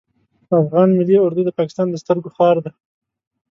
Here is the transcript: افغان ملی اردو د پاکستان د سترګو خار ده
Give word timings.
افغان 0.61 0.89
ملی 0.97 1.15
اردو 1.21 1.41
د 1.45 1.49
پاکستان 1.59 1.87
د 1.89 1.95
سترګو 2.03 2.29
خار 2.35 2.55
ده 2.65 2.71